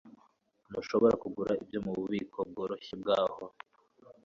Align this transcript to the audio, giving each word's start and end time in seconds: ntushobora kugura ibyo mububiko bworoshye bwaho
ntushobora 0.69 1.13
kugura 1.23 1.51
ibyo 1.63 1.79
mububiko 1.85 2.39
bworoshye 2.49 2.93
bwaho 3.01 3.43